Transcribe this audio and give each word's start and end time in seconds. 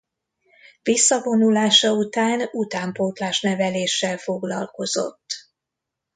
Visszavonulása 0.81 1.93
után 1.93 2.49
utánpótlás-neveléssel 2.51 4.17
foglalkozott. 4.17 5.49